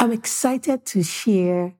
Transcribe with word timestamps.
I'm 0.00 0.12
excited 0.12 0.86
to 0.86 1.02
share 1.02 1.74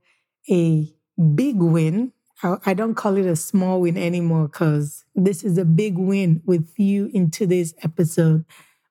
a 0.50 0.94
big 1.34 1.56
win. 1.56 2.12
I 2.42 2.74
don't 2.74 2.94
call 2.94 3.16
it 3.16 3.24
a 3.24 3.34
small 3.34 3.80
win 3.80 3.96
anymore 3.96 4.48
because 4.48 5.06
this 5.14 5.42
is 5.42 5.56
a 5.56 5.64
big 5.64 5.96
win 5.96 6.42
with 6.44 6.78
you 6.78 7.10
in 7.14 7.30
today's 7.30 7.72
episode. 7.82 8.44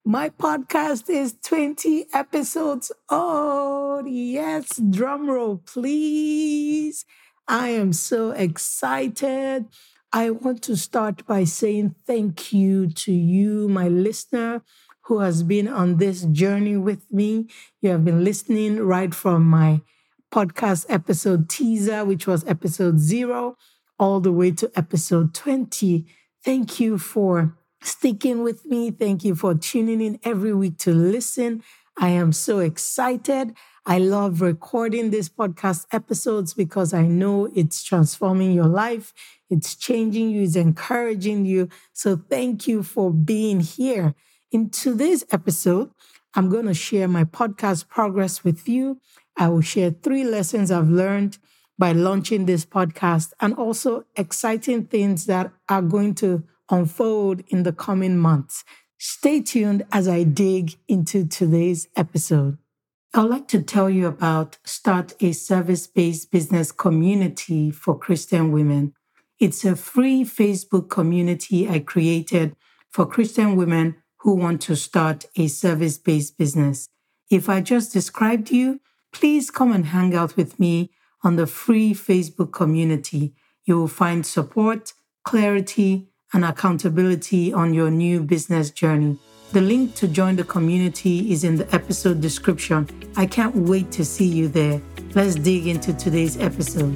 My 0.04 0.29
podcast 0.29 1.12
is 1.12 1.36
20 1.44 2.07
episodes 2.12 2.92
old. 3.07 4.10
Yes, 4.10 4.81
drum 4.89 5.30
roll, 5.30 5.57
please. 5.57 7.05
I 7.48 7.70
am 7.70 7.93
so 7.93 8.32
excited. 8.32 9.68
I 10.11 10.32
want 10.32 10.64
to 10.64 10.75
start 10.75 11.27
by 11.27 11.43
saying 11.43 11.93
thank 12.07 12.52
you 12.52 12.88
to 12.88 13.11
you, 13.11 13.70
my 13.70 13.89
listener, 13.89 14.64
who 15.10 15.20
has 15.20 15.41
been 15.41 15.68
on 15.68 15.98
this 15.98 16.21
journey 16.26 16.78
with 16.78 17.12
me. 17.12 17.48
You 17.82 17.89
have 17.89 18.05
been 18.05 18.23
listening 18.23 18.80
right 18.80 19.14
from 19.14 19.44
my 19.44 19.82
podcast 20.32 20.86
episode 20.88 21.50
teaser, 21.50 22.05
which 22.05 22.27
was 22.27 22.45
episode 22.45 23.00
zero, 23.00 23.58
all 23.98 24.20
the 24.20 24.31
way 24.31 24.52
to 24.52 24.72
episode 24.76 25.34
20. 25.34 26.05
Thank 26.45 26.80
you 26.80 27.00
for 27.00 27.55
sticking 27.81 28.44
with 28.44 28.67
me. 28.67 28.91
Thank 28.91 29.26
you 29.26 29.34
for 29.34 29.55
tuning 29.55 30.00
in 30.00 30.20
every 30.23 30.53
week 30.53 30.77
to 30.80 30.94
listen. 30.94 31.64
I 31.98 32.09
am 32.09 32.31
so 32.31 32.59
excited. 32.59 33.55
I 33.88 33.98
love 33.98 34.41
recording 34.41 35.09
these 35.09 35.30
podcast 35.30 35.88
episodes 35.91 36.53
because 36.53 36.94
I 36.94 37.08
know 37.08 37.50
it's 37.55 37.81
transforming 37.81 38.52
your 38.52 38.67
life, 38.67 39.12
it's 39.50 39.73
changing 39.76 40.30
you, 40.30 40.44
it's 40.44 40.55
encouraging 40.55 41.45
you. 41.45 41.70
So 41.94 42.16
thank 42.30 42.67
you 42.67 42.84
for 42.84 43.12
being 43.12 43.62
here. 43.62 44.14
In 44.52 44.71
today's 44.71 45.23
episode, 45.30 45.91
I'm 46.34 46.49
going 46.49 46.66
to 46.66 46.73
share 46.73 47.08
my 47.08 47.23
podcast 47.23 47.88
progress 47.88 48.44
with 48.44 48.67
you. 48.67 48.99
I 49.38 49.48
will 49.48 49.62
share 49.62 49.91
three 49.91 50.23
lessons 50.23 50.72
I've 50.72 50.89
learned 50.89 51.38
by 51.77 51.91
launching 51.91 52.48
this 52.48 52.66
podcast 52.66 53.31
and 53.39 53.53
also 53.53 54.05
exciting 54.16 54.86
things 54.88 55.27
that 55.27 55.52
are 55.70 55.83
going 55.83 56.16
to 56.16 56.45
unfold 56.72 57.44
in 57.50 57.61
the 57.61 57.72
coming 57.72 58.17
months. 58.17 58.64
Stay 58.97 59.39
tuned 59.39 59.86
as 59.92 60.08
I 60.08 60.23
dig 60.23 60.77
into 60.88 61.27
today's 61.27 61.88
episode. 61.95 62.58
I'd 63.14 63.22
like 63.22 63.47
to 63.50 63.61
tell 63.61 63.88
you 63.88 64.08
about 64.08 64.58
Start 64.66 65.14
a 65.20 65.31
Service 65.31 65.86
Based 65.86 66.31
Business 66.31 66.72
Community 66.72 67.70
for 67.70 67.95
Christian 67.95 68.52
Women. 68.52 68.95
It's 69.39 69.64
a 69.64 69.75
free 69.75 70.23
Facebook 70.23 70.89
community 70.89 71.70
I 71.70 71.80
created 71.80 72.55
for 72.89 73.05
Christian 73.05 73.55
women 73.55 73.97
who 74.20 74.36
want 74.36 74.62
to 74.62 74.75
start 74.75 75.25
a 75.36 75.48
service 75.48 75.98
based 75.98 76.38
business. 76.38 76.88
If 77.30 77.50
I 77.50 77.62
just 77.62 77.94
described 77.94 78.52
you, 78.52 78.80
please 79.11 79.52
come 79.52 79.72
and 79.72 79.88
hang 79.88 80.16
out 80.16 80.36
with 80.36 80.59
me 80.59 80.92
on 81.23 81.36
the 81.36 81.48
free 81.48 81.94
Facebook 81.94 82.52
community. 82.52 83.34
You 83.66 83.78
will 83.78 83.88
find 83.88 84.26
support, 84.26 84.94
clarity, 85.23 86.09
and 86.34 86.45
accountability 86.45 87.53
on 87.53 87.73
your 87.73 87.89
new 87.89 88.22
business 88.22 88.72
journey. 88.72 89.17
The 89.52 89.61
link 89.61 89.95
to 89.95 90.08
join 90.08 90.36
the 90.36 90.44
community 90.44 91.31
is 91.31 91.44
in 91.44 91.56
the 91.56 91.73
episode 91.73 92.22
description. 92.22 92.88
I 93.16 93.26
can't 93.26 93.56
wait 93.56 93.92
to 93.94 94.06
see 94.06 94.28
you 94.28 94.48
there. 94.48 94.80
Let's 95.16 95.36
dig 95.36 95.66
into 95.66 95.92
today's 95.94 96.38
episode. 96.38 96.95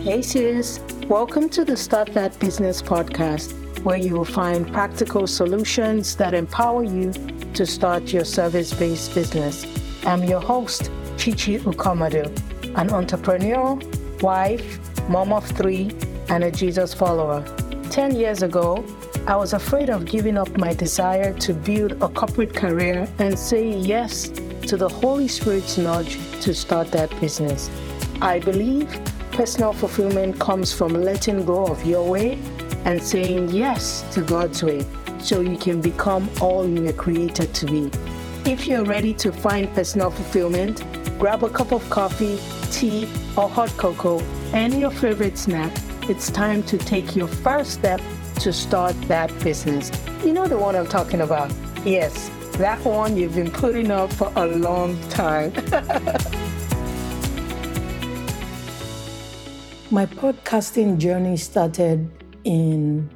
Hey, 0.00 0.20
sis. 0.20 0.80
Welcome 1.06 1.48
to 1.50 1.64
the 1.64 1.76
Start 1.76 2.12
That 2.12 2.36
Business 2.40 2.82
podcast 2.82 3.54
where 3.82 3.96
you 3.96 4.14
will 4.14 4.24
find 4.24 4.72
practical 4.72 5.26
solutions 5.26 6.14
that 6.16 6.34
empower 6.34 6.84
you 6.84 7.12
to 7.54 7.66
start 7.66 8.12
your 8.12 8.24
service 8.24 8.72
based 8.72 9.14
business. 9.14 9.66
I'm 10.06 10.22
your 10.24 10.40
host, 10.40 10.90
Chichi 11.16 11.58
Ukomadu, 11.58 12.26
an 12.76 12.90
entrepreneur, 12.90 13.78
wife, 14.20 14.78
mom 15.08 15.32
of 15.32 15.44
three, 15.44 15.90
and 16.28 16.44
a 16.44 16.50
Jesus 16.50 16.94
follower. 16.94 17.44
10 17.90 18.14
years 18.14 18.42
ago, 18.42 18.84
I 19.26 19.36
was 19.36 19.52
afraid 19.52 19.90
of 19.90 20.04
giving 20.04 20.38
up 20.38 20.56
my 20.56 20.74
desire 20.74 21.32
to 21.40 21.52
build 21.52 21.92
a 22.02 22.08
corporate 22.08 22.54
career 22.54 23.08
and 23.18 23.38
say 23.38 23.68
yes 23.68 24.28
to 24.68 24.76
the 24.76 24.88
Holy 24.88 25.28
Spirit's 25.28 25.76
nudge 25.76 26.18
to 26.40 26.54
start 26.54 26.90
that 26.92 27.10
business. 27.20 27.68
I 28.20 28.38
believe 28.38 28.88
personal 29.32 29.72
fulfillment 29.72 30.38
comes 30.38 30.72
from 30.72 30.92
letting 30.92 31.44
go 31.44 31.66
of 31.66 31.84
your 31.84 32.08
way 32.08 32.38
and 32.84 33.02
saying 33.02 33.50
yes 33.50 34.04
to 34.12 34.22
God's 34.22 34.62
way 34.62 34.84
so 35.20 35.40
you 35.40 35.56
can 35.56 35.80
become 35.80 36.28
all 36.40 36.68
you 36.68 36.82
were 36.82 36.92
created 36.92 37.54
to 37.54 37.66
be. 37.66 37.90
If 38.44 38.66
you're 38.66 38.84
ready 38.84 39.14
to 39.14 39.32
find 39.32 39.72
personal 39.72 40.10
fulfillment, 40.10 40.84
grab 41.18 41.44
a 41.44 41.48
cup 41.48 41.72
of 41.72 41.88
coffee, 41.90 42.40
tea, 42.72 43.08
or 43.36 43.48
hot 43.48 43.70
cocoa, 43.76 44.20
and 44.52 44.74
your 44.80 44.90
favorite 44.90 45.38
snack. 45.38 45.72
It's 46.08 46.30
time 46.30 46.64
to 46.64 46.76
take 46.76 47.14
your 47.14 47.28
first 47.28 47.74
step 47.74 48.00
to 48.40 48.52
start 48.52 49.00
that 49.02 49.30
business. 49.44 49.92
You 50.24 50.32
know 50.32 50.48
the 50.48 50.58
one 50.58 50.74
I'm 50.74 50.88
talking 50.88 51.20
about? 51.20 51.52
Yes, 51.84 52.30
that 52.58 52.84
one 52.84 53.16
you've 53.16 53.36
been 53.36 53.52
putting 53.52 53.92
up 53.92 54.12
for 54.12 54.32
a 54.34 54.46
long 54.46 54.98
time. 55.08 55.52
My 59.92 60.06
podcasting 60.06 60.98
journey 60.98 61.36
started 61.36 62.10
in 62.44 63.10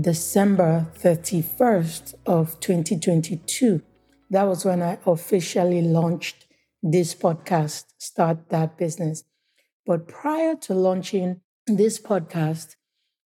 December 0.00 0.86
31st 0.98 2.14
of 2.26 2.58
2022. 2.60 3.82
That 4.30 4.44
was 4.44 4.64
when 4.64 4.82
I 4.82 4.98
officially 5.06 5.82
launched 5.82 6.46
this 6.82 7.14
podcast, 7.14 7.86
Start 7.98 8.48
That 8.50 8.78
Business. 8.78 9.24
But 9.84 10.06
prior 10.06 10.54
to 10.56 10.74
launching 10.74 11.40
this 11.66 12.00
podcast, 12.00 12.76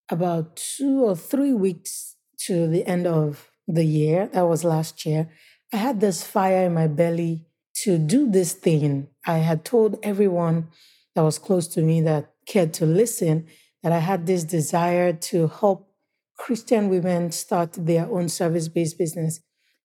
about 0.09 0.55
two 0.55 1.03
or 1.03 1.15
three 1.15 1.53
weeks 1.53 2.15
to 2.45 2.67
the 2.67 2.85
end 2.85 3.07
of 3.07 3.49
the 3.67 3.85
year, 3.85 4.29
that 4.33 4.47
was 4.47 4.63
last 4.63 5.05
year, 5.05 5.29
I 5.71 5.77
had 5.77 5.99
this 5.99 6.23
fire 6.23 6.67
in 6.67 6.73
my 6.73 6.87
belly 6.87 7.45
to 7.83 7.97
do 7.97 8.29
this 8.29 8.53
thing. 8.53 9.07
I 9.25 9.39
had 9.39 9.65
told 9.65 9.99
everyone 10.03 10.67
that 11.15 11.23
was 11.23 11.39
close 11.39 11.67
to 11.69 11.81
me 11.81 12.01
that 12.01 12.31
cared 12.45 12.73
to 12.75 12.85
listen 12.85 13.47
that 13.83 13.91
I 13.91 13.99
had 13.99 14.25
this 14.25 14.43
desire 14.43 15.13
to 15.13 15.47
help 15.47 15.89
Christian 16.37 16.89
women 16.89 17.31
start 17.31 17.73
their 17.73 18.09
own 18.09 18.29
service 18.29 18.67
based 18.67 18.97
business. 18.97 19.41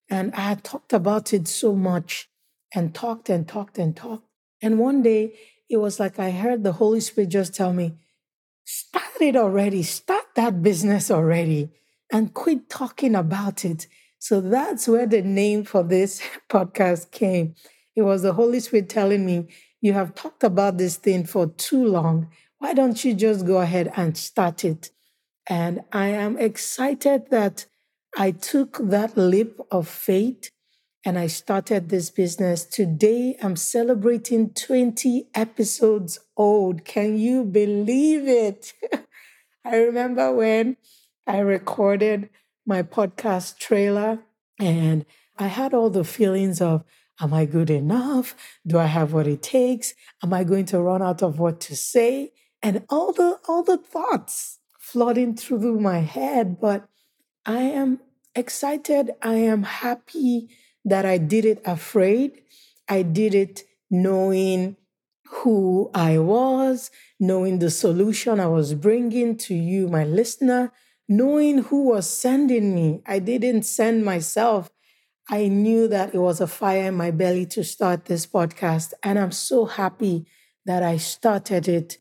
And 0.09 0.33
I 0.33 0.41
had 0.41 0.63
talked 0.63 0.93
about 0.93 1.33
it 1.33 1.47
so 1.47 1.75
much 1.75 2.29
and 2.73 2.95
talked 2.95 3.29
and 3.29 3.47
talked 3.47 3.77
and 3.77 3.95
talked. 3.95 4.25
And 4.61 4.79
one 4.79 5.03
day 5.03 5.33
it 5.69 5.77
was 5.77 5.99
like 5.99 6.17
I 6.17 6.31
heard 6.31 6.63
the 6.63 6.73
Holy 6.73 6.99
Spirit 6.99 7.29
just 7.29 7.53
tell 7.53 7.73
me, 7.73 7.93
start 8.65 9.21
it 9.21 9.35
already, 9.35 9.83
start 9.83 10.25
that 10.35 10.63
business 10.63 11.11
already, 11.11 11.69
and 12.11 12.33
quit 12.33 12.69
talking 12.69 13.15
about 13.15 13.63
it. 13.65 13.87
So 14.17 14.41
that's 14.41 14.87
where 14.87 15.05
the 15.05 15.21
name 15.21 15.63
for 15.63 15.83
this 15.83 16.21
podcast 16.49 17.11
came. 17.11 17.55
It 17.95 18.01
was 18.01 18.23
the 18.23 18.33
Holy 18.33 18.59
Spirit 18.59 18.89
telling 18.89 19.25
me, 19.25 19.47
You 19.81 19.93
have 19.93 20.15
talked 20.15 20.43
about 20.43 20.77
this 20.77 20.97
thing 20.97 21.25
for 21.25 21.47
too 21.47 21.85
long 21.85 22.29
why 22.59 22.73
don't 22.73 23.03
you 23.03 23.13
just 23.13 23.45
go 23.45 23.59
ahead 23.59 23.91
and 23.95 24.17
start 24.17 24.63
it? 24.63 24.91
And 25.47 25.81
I 25.91 26.09
am 26.09 26.37
excited 26.37 27.31
that 27.31 27.65
I 28.17 28.31
took 28.31 28.77
that 28.89 29.17
leap 29.17 29.57
of 29.71 29.87
faith 29.87 30.51
and 31.05 31.17
I 31.17 31.27
started 31.27 31.87
this 31.87 32.09
business. 32.09 32.65
Today, 32.65 33.37
I'm 33.41 33.55
celebrating 33.55 34.53
20 34.53 35.29
episodes 35.33 36.19
old. 36.35 36.83
Can 36.83 37.17
you 37.17 37.45
believe 37.45 38.27
it? 38.27 38.73
I 39.65 39.77
remember 39.77 40.33
when 40.33 40.75
I 41.25 41.39
recorded 41.39 42.29
my 42.65 42.83
podcast 42.83 43.57
trailer 43.57 44.19
and 44.59 45.05
I 45.37 45.47
had 45.47 45.73
all 45.73 45.89
the 45.89 46.03
feelings 46.03 46.61
of, 46.61 46.83
Am 47.21 47.33
I 47.33 47.43
good 47.43 47.69
enough? 47.69 48.33
Do 48.65 48.77
I 48.77 48.85
have 48.85 49.11
what 49.11 49.27
it 49.27 49.43
takes? 49.43 49.93
Am 50.23 50.33
I 50.33 50.45
going 50.45 50.65
to 50.67 50.79
run 50.79 51.01
out 51.01 51.21
of 51.21 51.37
what 51.37 51.59
to 51.61 51.75
say? 51.75 52.31
And 52.61 52.83
all 52.89 53.11
the 53.13 53.39
all 53.47 53.63
the 53.63 53.77
thoughts 53.77 54.59
flooding 54.79 55.35
through 55.35 55.79
my 55.79 55.99
head 55.99 56.59
but 56.59 56.87
i 57.45 57.59
am 57.59 57.99
excited. 58.35 59.11
I 59.21 59.35
am 59.35 59.63
happy 59.63 60.49
that 60.85 61.05
i 61.05 61.17
did 61.17 61.45
it 61.45 61.61
afraid. 61.65 62.41
I 62.87 63.01
did 63.01 63.33
it 63.33 63.63
knowing 63.89 64.77
who 65.31 65.91
i 65.93 66.17
was 66.17 66.89
knowing 67.19 67.59
the 67.59 67.69
solution 67.69 68.39
i 68.39 68.47
was 68.47 68.73
bringing 68.73 69.37
to 69.37 69.53
you 69.53 69.87
my 69.87 70.03
listener 70.03 70.71
knowing 71.09 71.57
who 71.63 71.85
was 71.85 72.07
sending 72.07 72.75
me. 72.75 73.01
I 73.07 73.17
didn't 73.17 73.63
send 73.63 74.05
myself. 74.05 74.69
I 75.27 75.47
knew 75.47 75.87
that 75.87 76.13
it 76.13 76.19
was 76.19 76.39
a 76.39 76.47
fire 76.47 76.89
in 76.89 76.93
my 76.93 77.09
belly 77.09 77.47
to 77.47 77.63
start 77.63 78.05
this 78.05 78.25
podcast 78.25 78.93
and 79.03 79.19
i'm 79.19 79.31
so 79.31 79.65
happy 79.65 80.25
that 80.65 80.81
i 80.81 80.97
started 80.97 81.67
it 81.67 81.97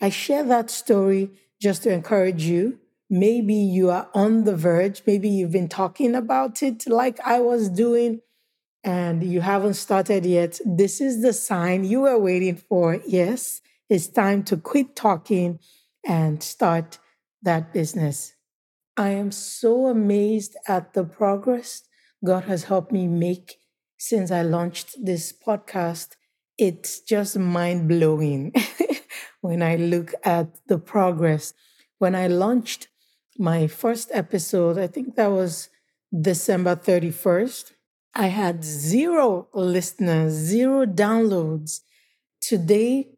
I 0.00 0.10
share 0.10 0.44
that 0.44 0.70
story 0.70 1.30
just 1.60 1.82
to 1.84 1.92
encourage 1.92 2.44
you. 2.44 2.78
Maybe 3.10 3.54
you 3.54 3.90
are 3.90 4.08
on 4.14 4.44
the 4.44 4.56
verge. 4.56 5.02
Maybe 5.06 5.28
you've 5.28 5.52
been 5.52 5.68
talking 5.68 6.14
about 6.14 6.62
it 6.62 6.86
like 6.88 7.20
I 7.20 7.40
was 7.40 7.68
doing. 7.68 8.20
and 8.84 9.24
you 9.24 9.40
haven't 9.40 9.74
started 9.74 10.26
yet, 10.26 10.60
this 10.64 11.00
is 11.00 11.22
the 11.22 11.32
sign 11.32 11.84
you 11.84 12.00
were 12.00 12.18
waiting 12.18 12.56
for. 12.56 13.00
Yes, 13.06 13.62
it's 13.88 14.06
time 14.08 14.42
to 14.44 14.56
quit 14.56 14.94
talking 14.94 15.58
and 16.06 16.42
start 16.42 16.98
that 17.42 17.72
business. 17.72 18.34
I 18.96 19.10
am 19.10 19.32
so 19.32 19.86
amazed 19.86 20.56
at 20.68 20.92
the 20.94 21.04
progress 21.04 21.82
God 22.24 22.44
has 22.44 22.64
helped 22.64 22.92
me 22.92 23.08
make 23.08 23.56
since 23.98 24.30
I 24.30 24.42
launched 24.42 24.96
this 25.04 25.32
podcast. 25.32 26.16
It's 26.58 27.00
just 27.00 27.38
mind 27.38 27.88
blowing 27.88 28.52
when 29.44 29.62
I 29.62 29.76
look 29.76 30.14
at 30.24 30.48
the 30.68 30.78
progress. 30.78 31.52
When 31.98 32.14
I 32.14 32.28
launched 32.28 32.88
my 33.38 33.66
first 33.66 34.08
episode, 34.14 34.78
I 34.78 34.86
think 34.86 35.16
that 35.16 35.30
was 35.30 35.68
December 36.18 36.74
31st, 36.76 37.72
I 38.14 38.28
had 38.28 38.64
zero 38.64 39.48
listeners, 39.52 40.32
zero 40.32 40.86
downloads. 40.86 41.80
Today, 42.40 43.08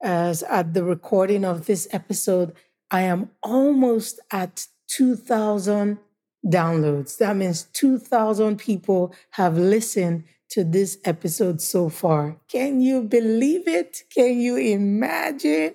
as 0.00 0.44
at 0.44 0.72
the 0.72 0.84
recording 0.84 1.44
of 1.44 1.66
this 1.66 1.88
episode, 1.90 2.52
I 2.92 3.00
am 3.02 3.30
almost 3.42 4.20
at 4.30 4.68
2,000 4.86 5.98
downloads. 6.46 7.18
That 7.18 7.34
means 7.34 7.64
2,000 7.72 8.56
people 8.56 9.12
have 9.30 9.58
listened 9.58 10.24
to 10.52 10.64
this 10.64 10.98
episode 11.04 11.60
so 11.60 11.88
far. 11.88 12.36
Can 12.48 12.80
you 12.80 13.02
believe 13.02 13.66
it? 13.66 14.02
Can 14.14 14.38
you 14.38 14.56
imagine? 14.56 15.74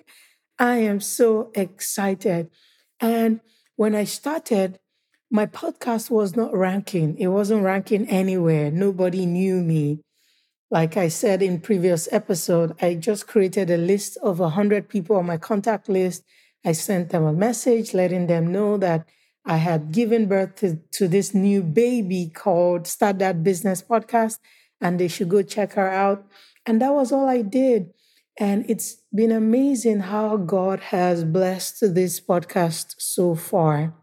I 0.58 0.76
am 0.76 1.00
so 1.00 1.50
excited. 1.54 2.50
And 3.00 3.40
when 3.76 3.94
I 3.94 4.04
started, 4.04 4.78
my 5.30 5.46
podcast 5.46 6.10
was 6.10 6.36
not 6.36 6.54
ranking. 6.54 7.18
It 7.18 7.28
wasn't 7.28 7.64
ranking 7.64 8.08
anywhere. 8.08 8.70
Nobody 8.70 9.26
knew 9.26 9.62
me. 9.62 10.00
Like 10.70 10.96
I 10.96 11.08
said 11.08 11.42
in 11.42 11.60
previous 11.60 12.08
episode, 12.12 12.74
I 12.80 12.94
just 12.94 13.26
created 13.26 13.70
a 13.70 13.76
list 13.76 14.16
of 14.18 14.38
100 14.38 14.88
people 14.88 15.16
on 15.16 15.26
my 15.26 15.38
contact 15.38 15.88
list. 15.88 16.22
I 16.64 16.72
sent 16.72 17.10
them 17.10 17.24
a 17.24 17.32
message 17.32 17.94
letting 17.94 18.26
them 18.26 18.52
know 18.52 18.76
that 18.78 19.08
I 19.44 19.56
had 19.56 19.92
given 19.92 20.26
birth 20.26 20.56
to, 20.56 20.76
to 20.92 21.08
this 21.08 21.34
new 21.34 21.62
baby 21.62 22.30
called 22.32 22.86
Start 22.86 23.18
That 23.20 23.42
Business 23.42 23.82
Podcast, 23.82 24.38
and 24.80 24.98
they 24.98 25.08
should 25.08 25.28
go 25.28 25.42
check 25.42 25.72
her 25.74 25.88
out. 25.88 26.26
And 26.66 26.80
that 26.82 26.92
was 26.92 27.12
all 27.12 27.28
I 27.28 27.42
did. 27.42 27.90
And 28.38 28.64
it's 28.68 29.02
been 29.14 29.32
amazing 29.32 30.00
how 30.00 30.36
God 30.36 30.80
has 30.80 31.24
blessed 31.24 31.94
this 31.94 32.20
podcast 32.20 32.94
so 32.98 33.34
far 33.34 33.94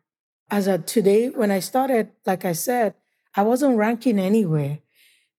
as 0.51 0.67
of 0.67 0.85
today, 0.85 1.29
when 1.29 1.51
I 1.51 1.59
started, 1.59 2.09
like 2.25 2.45
I 2.45 2.53
said, 2.53 2.93
I 3.35 3.41
wasn't 3.41 3.77
ranking 3.77 4.19
anywhere, 4.19 4.79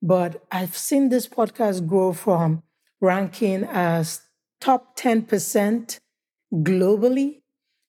but 0.03 0.45
I've 0.51 0.77
seen 0.77 1.09
this 1.09 1.29
podcast 1.29 1.87
grow 1.87 2.13
from 2.13 2.63
ranking 3.01 3.65
as 3.65 4.21
top 4.61 4.97
10% 4.99 5.99
globally 6.53 7.43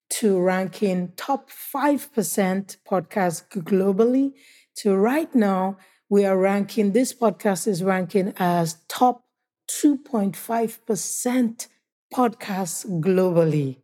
to 0.10 0.40
ranking 0.40 1.12
top 1.16 1.50
5% 1.50 2.78
podcast 2.90 3.50
globally 3.50 4.34
to 4.78 4.96
right 4.96 5.34
now, 5.34 5.78
we 6.10 6.26
are 6.26 6.38
ranking, 6.38 6.92
this 6.94 7.14
podcast 7.14 7.68
is 7.68 7.84
ranking 7.84 8.34
as 8.38 8.78
top 8.88 9.24
2.5% 9.70 11.68
podcast 12.14 13.02
globally. 13.02 13.78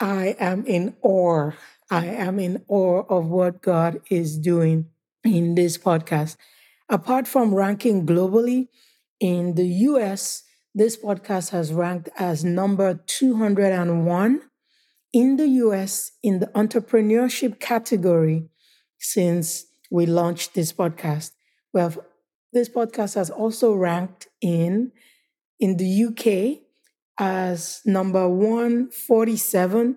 I 0.00 0.36
am 0.38 0.64
in 0.66 0.96
awe 1.02 1.52
I 1.90 2.06
am 2.06 2.38
in 2.38 2.64
awe 2.68 3.04
of 3.08 3.28
what 3.28 3.62
God 3.62 4.02
is 4.10 4.38
doing 4.38 4.86
in 5.24 5.54
this 5.54 5.78
podcast. 5.78 6.36
Apart 6.88 7.26
from 7.26 7.54
ranking 7.54 8.06
globally, 8.06 8.68
in 9.20 9.54
the 9.54 9.66
US, 9.66 10.44
this 10.74 10.96
podcast 10.96 11.50
has 11.50 11.72
ranked 11.72 12.10
as 12.18 12.44
number 12.44 13.00
201 13.06 14.42
in 15.12 15.36
the 15.36 15.48
US 15.48 16.12
in 16.22 16.40
the 16.40 16.46
entrepreneurship 16.48 17.58
category 17.58 18.48
since 18.98 19.64
we 19.90 20.04
launched 20.04 20.54
this 20.54 20.72
podcast. 20.72 21.30
Well, 21.72 21.94
this 22.52 22.68
podcast 22.68 23.14
has 23.14 23.30
also 23.30 23.74
ranked 23.74 24.28
in 24.40 24.92
in 25.60 25.76
the 25.76 26.04
UK 26.04 26.62
as 27.18 27.80
number 27.84 28.28
147 28.28 29.96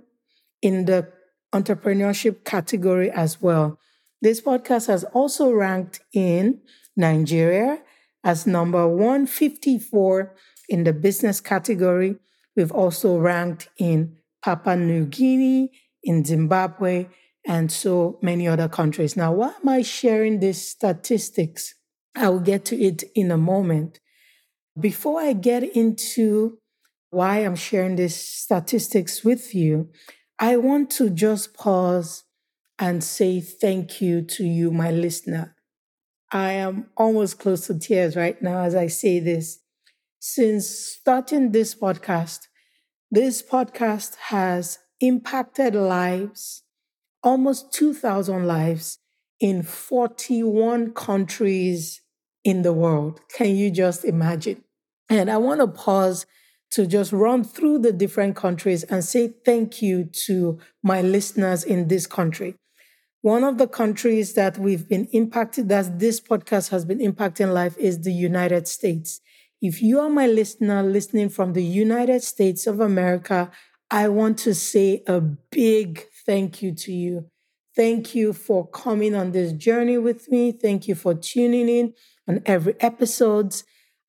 in 0.61 0.85
the 0.85 1.07
entrepreneurship 1.53 2.43
category 2.43 3.11
as 3.11 3.41
well. 3.41 3.79
This 4.21 4.41
podcast 4.41 4.87
has 4.87 5.03
also 5.03 5.51
ranked 5.51 5.99
in 6.13 6.61
Nigeria 6.95 7.81
as 8.23 8.45
number 8.45 8.87
154 8.87 10.35
in 10.69 10.83
the 10.83 10.93
business 10.93 11.41
category. 11.41 12.17
We've 12.55 12.71
also 12.71 13.17
ranked 13.17 13.69
in 13.77 14.17
Papua 14.43 14.75
New 14.75 15.05
Guinea, 15.05 15.71
in 16.03 16.25
Zimbabwe, 16.25 17.07
and 17.45 17.71
so 17.71 18.19
many 18.21 18.47
other 18.47 18.69
countries. 18.69 19.17
Now, 19.17 19.33
why 19.33 19.53
am 19.61 19.69
I 19.69 19.81
sharing 19.81 20.39
these 20.39 20.65
statistics? 20.67 21.75
I 22.15 22.29
will 22.29 22.39
get 22.39 22.65
to 22.65 22.79
it 22.79 23.03
in 23.15 23.31
a 23.31 23.37
moment. 23.37 23.99
Before 24.79 25.21
I 25.21 25.33
get 25.33 25.63
into 25.63 26.59
why 27.09 27.39
I'm 27.39 27.55
sharing 27.55 27.95
these 27.95 28.15
statistics 28.15 29.23
with 29.23 29.53
you, 29.53 29.89
I 30.39 30.57
want 30.57 30.89
to 30.91 31.09
just 31.09 31.53
pause 31.53 32.23
and 32.79 33.03
say 33.03 33.39
thank 33.41 34.01
you 34.01 34.21
to 34.23 34.43
you, 34.43 34.71
my 34.71 34.91
listener. 34.91 35.55
I 36.31 36.53
am 36.53 36.89
almost 36.95 37.39
close 37.39 37.67
to 37.67 37.77
tears 37.77 38.15
right 38.15 38.41
now 38.41 38.61
as 38.61 38.73
I 38.73 38.87
say 38.87 39.19
this. 39.19 39.59
Since 40.19 40.69
starting 40.69 41.51
this 41.51 41.75
podcast, 41.75 42.47
this 43.11 43.41
podcast 43.41 44.15
has 44.29 44.79
impacted 45.01 45.75
lives, 45.75 46.63
almost 47.23 47.73
2,000 47.73 48.45
lives 48.45 48.99
in 49.39 49.63
41 49.63 50.93
countries 50.93 52.01
in 52.43 52.61
the 52.61 52.73
world. 52.73 53.19
Can 53.35 53.55
you 53.55 53.71
just 53.71 54.05
imagine? 54.05 54.63
And 55.09 55.29
I 55.29 55.37
want 55.37 55.61
to 55.61 55.67
pause 55.67 56.25
to 56.71 56.87
just 56.87 57.11
run 57.11 57.43
through 57.43 57.79
the 57.79 57.91
different 57.91 58.35
countries 58.35 58.83
and 58.83 59.03
say 59.03 59.33
thank 59.45 59.81
you 59.81 60.05
to 60.25 60.57
my 60.81 61.01
listeners 61.01 61.63
in 61.63 61.89
this 61.89 62.07
country. 62.07 62.55
One 63.21 63.43
of 63.43 63.57
the 63.57 63.67
countries 63.67 64.33
that 64.33 64.57
we've 64.57 64.87
been 64.87 65.07
impacted, 65.11 65.69
that 65.69 65.99
this 65.99 66.19
podcast 66.19 66.69
has 66.69 66.85
been 66.85 66.99
impacting 66.99 67.53
life, 67.53 67.77
is 67.77 68.01
the 68.01 68.13
United 68.13 68.67
States. 68.67 69.19
If 69.61 69.81
you 69.81 69.99
are 69.99 70.09
my 70.09 70.25
listener 70.25 70.81
listening 70.81 71.29
from 71.29 71.53
the 71.53 71.63
United 71.63 72.23
States 72.23 72.65
of 72.65 72.79
America, 72.79 73.51
I 73.91 74.07
want 74.07 74.39
to 74.39 74.55
say 74.55 75.03
a 75.05 75.21
big 75.21 76.07
thank 76.25 76.61
you 76.61 76.73
to 76.73 76.91
you. 76.91 77.29
Thank 77.75 78.15
you 78.15 78.33
for 78.33 78.67
coming 78.67 79.15
on 79.15 79.31
this 79.31 79.53
journey 79.53 79.97
with 79.97 80.29
me. 80.29 80.51
Thank 80.51 80.87
you 80.87 80.95
for 80.95 81.13
tuning 81.13 81.69
in 81.69 81.93
on 82.27 82.41
every 82.45 82.75
episodes. 82.81 83.63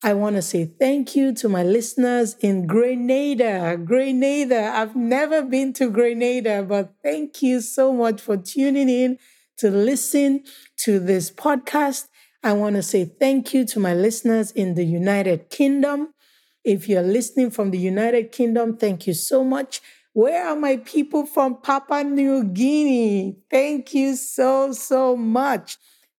I 0.05 0.15
want 0.15 0.35
to 0.35 0.43
say 0.43 0.65
thank 0.65 1.15
you 1.15 1.33
to 1.35 1.49
my 1.49 1.63
listeners 1.63 2.35
in 2.41 2.67
Grenada. 2.67 3.77
Grenada. 3.77 4.73
I've 4.75 4.97
never 4.97 5.43
been 5.43 5.73
to 5.75 5.91
Grenada, 5.91 6.65
but 6.65 6.95
thank 7.05 7.41
you 7.41 7.61
so 7.61 7.93
much 7.93 8.21
for 8.21 8.37
tuning 8.37 8.89
in 8.89 9.19
to 9.59 9.71
listen 9.71 10.43
to 10.79 10.99
this 10.99 11.31
podcast. 11.31 12.09
I 12.43 12.53
want 12.55 12.75
to 12.75 12.83
say 12.83 13.05
thank 13.05 13.55
you 13.55 13.65
to 13.67 13.79
my 13.79 13.95
listeners 13.95 14.51
in 14.51 14.75
the 14.75 14.85
United 14.85 15.51
Kingdom. 15.51 16.13
If 16.65 16.89
you're 16.89 17.03
listening 17.03 17.53
from 17.53 17.71
the 17.71 17.79
United 17.79 18.33
Kingdom, 18.33 18.77
thank 18.77 19.07
you 19.07 19.15
so 19.15 19.45
much. 19.45 19.81
Where 20.15 20.47
are 20.47 20.57
my 20.57 20.77
people 20.77 21.25
from 21.25 21.57
Papua 21.63 22.05
New 22.05 22.45
Guinea? 22.45 23.37
Thank 23.51 23.95
you 23.95 24.15
so, 24.17 24.73
so 24.73 25.17
much. 25.17 25.79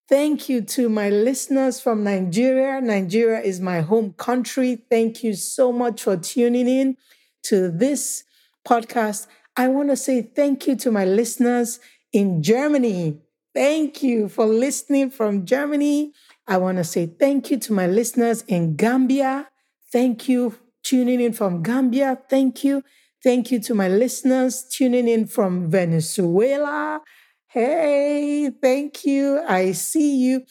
Thank 0.10 0.50
you 0.50 0.62
to 0.62 0.90
my 0.90 1.10
listeners 1.10 1.80
from 1.80 2.04
Nigeria. 2.04 2.82
Nigeria 2.82 3.40
is 3.42 3.62
my 3.62 3.82
home 3.82 4.14
country. 4.14 4.84
Thank 4.90 5.24
you 5.24 5.34
so 5.36 5.72
much 5.72 6.04
for 6.04 6.18
tuning 6.18 6.68
in 6.68 6.98
to 7.44 7.70
this 7.70 8.24
podcast. 8.68 9.28
I 9.56 9.68
want 9.68 9.90
to 9.90 9.96
say 9.96 10.24
thank 10.24 10.68
you 10.68 10.76
to 10.78 10.92
my 10.92 11.06
listeners 11.06 11.80
in 12.12 12.42
Germany. 12.42 13.20
Thank 13.54 14.02
you 14.02 14.28
for 14.28 14.46
listening 14.48 15.12
from 15.12 15.46
Germany. 15.46 16.14
I 16.48 16.58
want 16.58 16.80
to 16.80 16.84
say 16.84 17.06
thank 17.06 17.52
you 17.52 17.60
to 17.60 17.74
my 17.74 17.86
listeners 17.86 18.42
in 18.48 18.76
Gambia. 18.76 19.50
Thank 19.92 20.28
you 20.28 20.56
tuning 20.84 21.22
in 21.22 21.34
from 21.34 21.62
Gambia. 21.62 22.18
Thank 22.30 22.64
you. 22.64 22.84
Thank 23.24 23.52
you 23.52 23.60
to 23.62 23.74
my 23.74 23.88
listeners 23.88 24.66
tuning 24.70 25.08
in 25.08 25.28
from 25.28 25.70
Venezuela. 25.72 27.02
Hey, 27.48 28.50
thank 28.62 29.06
you. 29.06 29.42
I 29.48 29.72
see 29.72 30.18
you. 30.18 30.44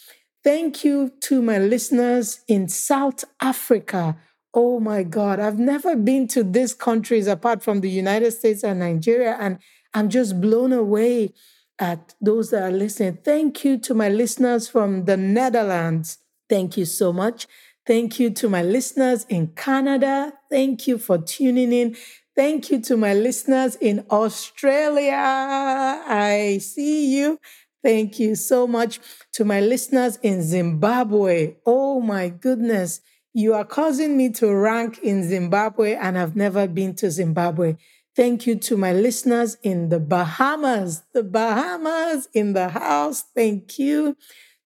Thank 0.43 0.85
you 0.85 1.13
to 1.23 1.43
my 1.43 1.59
listeners 1.59 2.41
in 2.49 2.69
South 2.69 3.25
Africa. 3.41 4.17
Oh 4.55 4.81
my 4.81 5.03
God, 5.03 5.41
I've 5.41 5.59
never 5.59 5.97
been 5.97 6.27
to 6.29 6.43
these 6.45 6.75
countries 6.75 7.27
apart 7.27 7.63
from 7.63 7.81
the 7.81 7.91
United 7.91 8.33
States 8.33 8.63
and 8.63 8.81
Nigeria, 8.81 9.37
and 9.41 9.59
I'm 9.95 10.09
just 10.11 10.41
blown 10.41 10.73
away 10.73 11.33
at 11.79 12.15
those 12.21 12.51
that 12.51 12.63
are 12.63 12.71
listening. 12.77 13.19
Thank 13.25 13.65
you 13.65 13.79
to 13.79 13.95
my 13.95 14.09
listeners 14.09 14.69
from 14.69 15.05
the 15.07 15.17
Netherlands. 15.17 16.19
Thank 16.49 16.77
you 16.77 16.85
so 16.85 17.13
much. 17.13 17.47
Thank 17.87 18.21
you 18.21 18.31
to 18.31 18.49
my 18.49 18.63
listeners 18.63 19.25
in 19.29 19.49
Canada. 19.49 20.33
Thank 20.51 20.87
you 20.87 20.99
for 20.99 21.19
tuning 21.19 21.73
in. 21.73 21.97
Thank 22.35 22.71
you 22.71 22.81
to 22.83 22.97
my 22.97 23.13
listeners 23.15 23.77
in 23.77 24.07
Australia. 24.11 25.13
I 25.17 26.59
see 26.63 27.15
you. 27.17 27.39
Thank 27.85 28.19
you 28.19 28.37
so 28.37 28.67
much 28.67 29.01
to 29.35 29.45
my 29.45 29.61
listeners 29.61 30.19
in 30.23 30.43
Zimbabwe. 30.43 31.57
Oh 31.67 32.01
my 32.01 32.29
goodness. 32.29 33.01
You 33.35 33.55
are 33.55 33.65
causing 33.65 34.17
me 34.17 34.31
to 34.31 34.55
rank 34.55 34.99
in 35.03 35.27
Zimbabwe, 35.27 35.95
and 35.95 36.19
I've 36.19 36.37
never 36.37 36.67
been 36.69 36.95
to 36.97 37.11
Zimbabwe. 37.11 37.77
Thank 38.15 38.47
you 38.47 38.57
to 38.57 38.77
my 38.77 38.93
listeners 38.93 39.57
in 39.63 39.89
the 39.89 39.99
Bahamas, 40.01 41.03
the 41.15 41.23
Bahamas 41.23 42.29
in 42.35 42.53
the 42.53 42.69
house. 42.69 43.25
Thank 43.35 43.79
you. 43.79 44.17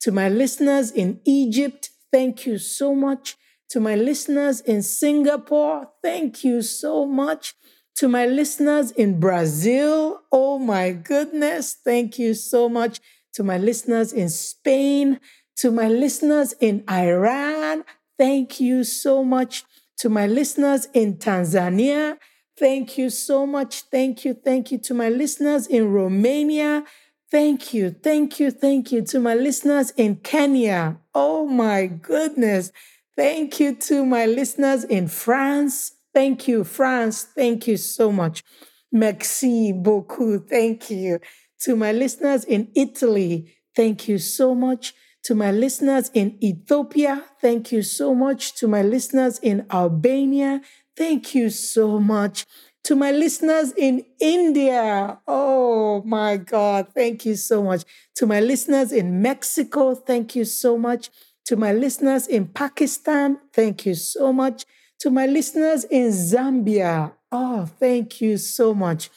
To 0.01 0.13
my 0.13 0.29
listeners 0.29 0.91
in 0.91 1.21
Egypt, 1.25 1.91
thank 2.13 2.45
you 2.45 2.59
so 2.59 2.95
much. 2.95 3.37
To 3.71 3.81
my 3.81 3.97
listeners 3.97 4.61
in 4.61 4.83
Singapore, 4.83 5.89
thank 6.03 6.45
you 6.45 6.63
so 6.63 7.05
much. 7.07 7.55
To 7.97 8.09
my 8.09 8.27
listeners 8.27 8.91
in 8.93 9.19
Brazil, 9.19 10.21
oh 10.31 10.59
my 10.59 10.93
goodness, 10.93 11.77
thank 11.85 12.19
you 12.19 12.35
so 12.35 12.69
much. 12.69 13.01
To 13.35 13.43
my 13.43 13.59
listeners 13.59 14.13
in 14.13 14.29
Spain, 14.29 15.19
to 15.57 15.71
my 15.71 15.89
listeners 15.89 16.55
in 16.61 16.85
Iran, 16.91 17.85
thank 18.19 18.61
you 18.61 18.85
so 18.85 19.25
much. 19.25 19.65
To 19.99 20.09
my 20.11 20.27
listeners 20.27 20.89
in 20.93 21.17
Tanzania, 21.17 22.19
thank 22.59 22.99
you 22.99 23.09
so 23.11 23.47
much. 23.47 23.83
Thank 23.91 24.25
you, 24.25 24.35
thank 24.35 24.71
you. 24.71 24.79
To 24.79 24.95
my 24.95 25.09
listeners 25.09 25.67
in 25.67 25.91
Romania, 25.91 26.85
thank 27.31 27.73
you, 27.75 27.91
thank 27.91 28.39
you, 28.39 28.51
thank 28.51 28.93
you. 28.93 29.03
To 29.03 29.21
my 29.21 29.35
listeners 29.35 29.91
in 29.97 30.17
Kenya, 30.17 30.99
oh 31.15 31.47
my 31.47 31.87
goodness. 31.87 32.73
Thank 33.17 33.61
you 33.61 33.75
to 33.75 34.05
my 34.05 34.27
listeners 34.27 34.85
in 34.85 35.09
France, 35.09 35.93
Thank 36.17 36.49
you, 36.49 36.65
France. 36.65 37.25
Thank 37.25 37.67
you 37.67 37.77
so 37.77 38.11
much. 38.11 38.43
Merci 38.91 39.75
beaucoup. 39.75 40.49
Thank 40.49 40.89
you. 40.89 41.21
To 41.65 41.77
my 41.77 41.93
listeners 41.93 42.43
in 42.45 42.69
Italy, 42.75 43.53
thank 43.77 44.09
you 44.09 44.17
so 44.17 44.55
much. 44.55 44.95
To 45.25 45.35
my 45.35 45.53
listeners 45.53 46.11
in 46.15 46.39
Ethiopia, 46.43 47.23
thank 47.43 47.71
you 47.71 47.83
so 47.83 48.15
much. 48.15 48.55
To 48.55 48.67
my 48.67 48.81
listeners 48.81 49.39
in 49.41 49.67
Albania, 49.71 50.63
thank 50.97 51.35
you 51.35 51.51
so 51.51 52.01
much. 52.01 52.47
To 52.85 52.97
my 52.97 53.11
listeners 53.13 53.75
in 53.77 54.07
India, 54.19 55.19
oh 55.29 56.01
my 56.07 56.39
God, 56.39 56.87
thank 56.95 57.27
you 57.27 57.37
so 57.37 57.63
much. 57.63 57.85
To 58.15 58.27
my 58.27 58.41
listeners 58.41 58.91
in 58.91 59.21
Mexico, 59.21 59.95
thank 59.95 60.35
you 60.35 60.47
so 60.47 60.79
much. 60.79 61.11
To 61.47 61.57
my 61.57 61.73
listeners 61.73 62.27
in 62.27 62.47
Pakistan, 62.49 63.39
thank 63.53 63.87
you 63.87 63.95
so 63.95 64.33
much. 64.33 64.65
To 65.01 65.11
my 65.11 65.27
listeners 65.27 65.85
in 65.85 66.09
Zambia, 66.11 67.13
oh, 67.31 67.67
thank 67.79 68.21
you 68.21 68.37
so 68.39 68.75
much. 68.75 69.11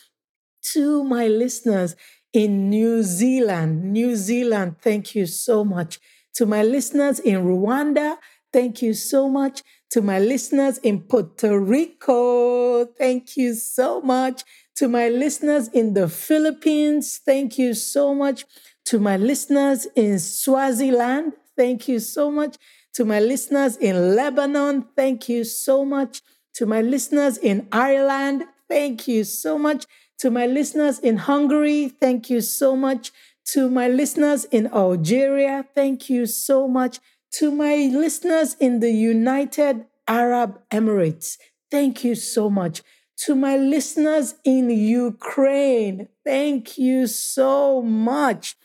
To 0.74 1.04
my 1.04 1.28
listeners 1.28 1.96
in 2.34 2.70
New 2.70 3.02
Zealand, 3.04 3.92
New 3.94 4.16
Zealand, 4.16 4.76
thank 4.82 5.16
you 5.16 5.26
so 5.26 5.64
much. 5.64 6.00
To 6.36 6.46
my 6.46 6.64
listeners 6.64 7.20
in 7.20 7.44
Rwanda, 7.46 8.18
thank 8.54 8.82
you 8.82 8.94
so 8.94 9.30
much. 9.30 9.64
To 9.92 10.02
my 10.02 10.20
listeners 10.20 10.78
in 10.80 11.02
Puerto 11.02 11.60
Rico, 11.60 12.86
thank 12.86 13.36
you 13.38 13.56
so 13.56 14.02
much. 14.02 14.44
To 14.76 14.88
my 14.88 15.10
listeners 15.10 15.68
in 15.70 15.94
the 15.94 16.08
Philippines, 16.08 17.20
thank 17.26 17.58
you 17.58 17.74
so 17.74 18.14
much. 18.14 18.46
To 18.86 19.00
my 19.00 19.18
listeners 19.18 19.88
in 19.96 20.20
Swaziland, 20.20 21.34
thank 21.60 21.88
you 21.92 22.00
so 22.00 22.24
much. 22.40 22.56
To 22.96 23.02
my 23.06 23.20
listeners 23.32 23.74
in 23.78 23.96
Lebanon, 24.16 24.76
thank 25.00 25.30
you 25.34 25.44
so 25.44 25.76
much. 25.96 26.22
To 26.58 26.66
my 26.66 26.82
listeners 26.82 27.36
in 27.38 27.58
Ireland, 27.72 28.38
thank 28.68 29.08
you 29.08 29.24
so 29.24 29.58
much. 29.68 29.82
To 30.22 30.28
my 30.40 30.46
listeners 30.58 30.98
in 31.00 31.16
Hungary, 31.30 31.82
thank 32.04 32.30
you 32.30 32.42
so 32.42 32.76
much. 32.76 33.12
To 33.54 33.70
my 33.70 33.88
listeners 33.88 34.42
in 34.58 34.68
Algeria, 34.68 35.66
thank 35.76 36.10
you 36.10 36.26
so 36.26 36.68
much. 36.68 37.00
To 37.40 37.52
my 37.52 37.76
listeners 38.04 38.56
in 38.60 38.80
the 38.80 38.92
United 38.92 39.86
Arab 40.08 40.60
Emirates, 40.72 41.38
thank 41.72 42.04
you 42.04 42.16
so 42.16 42.50
much. 42.50 42.82
To 43.26 43.36
my 43.36 43.56
listeners 43.58 44.36
in 44.44 44.70
Ukraine, 44.70 46.08
thank 46.26 46.78
you 46.78 47.06
so 47.08 47.82
much. 47.82 48.56